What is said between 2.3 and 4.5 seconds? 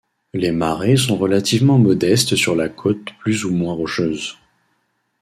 sur la côte plus ou moins rocheuse.